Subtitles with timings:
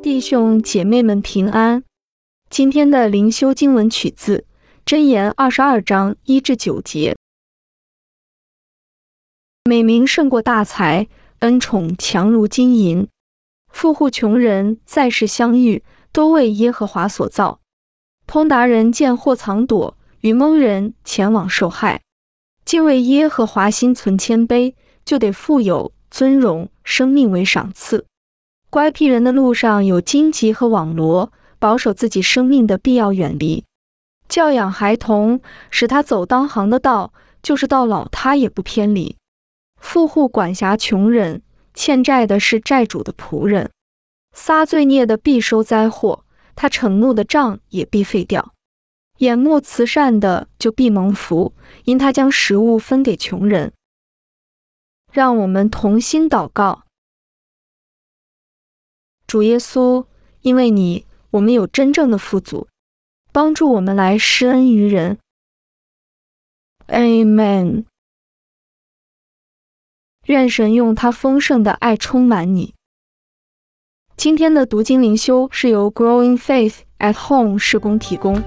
[0.00, 1.82] 弟兄姐妹们平安。
[2.48, 4.46] 今天的灵修经文取自
[4.86, 7.16] 箴言二十二章一至九节。
[9.64, 11.08] 美名胜过大财，
[11.40, 13.08] 恩宠强如金银。
[13.72, 17.60] 富户穷人在世相遇，都为耶和华所造。
[18.24, 22.02] 通达人见祸藏躲，愚蒙人前往受害。
[22.64, 24.74] 敬畏耶和华，心存谦卑，
[25.04, 28.06] 就得富有尊荣，生命为赏赐。
[28.70, 33.64] 乖僻人的路上有荆棘和网罗，保守自己生命的必要远离。
[34.28, 39.16] 教养孩童，使他走当行的道，就是到老他也不偏离。
[39.80, 41.40] 富户管辖穷人，
[41.72, 43.70] 欠债的是债主的仆人。
[44.34, 46.24] 撒罪孽的必收灾祸，
[46.54, 48.52] 他惩怒的杖也必废掉。
[49.18, 53.72] 眼目慈善的就必蒙福，因他将食物分给穷人。
[55.10, 56.82] 让我们同心祷告。
[59.28, 60.06] 主耶稣，
[60.40, 62.66] 因为你，我们有真正的富足，
[63.30, 65.18] 帮助我们来施恩于人。
[66.86, 67.84] Amen。
[70.24, 72.72] 愿神用他丰盛的爱充满你。
[74.16, 78.42] 今天的读经灵修是由 Growing Faith at Home 施工提供。